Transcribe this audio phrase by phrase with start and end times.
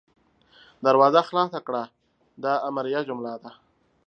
[0.85, 1.83] دروازه خلاصه کړه–
[2.43, 3.51] دا امریه جمله ده.